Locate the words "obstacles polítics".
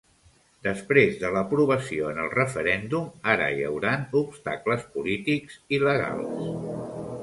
4.25-5.65